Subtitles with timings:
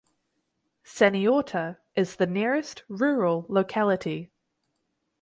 [0.83, 4.31] Saniorta is the nearest rural locality.